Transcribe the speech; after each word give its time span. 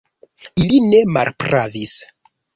Ili 0.63 0.79
ne 0.85 1.03
malpravis. 1.19 1.95